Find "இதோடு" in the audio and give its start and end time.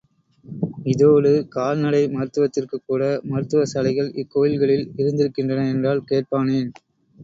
0.85-1.31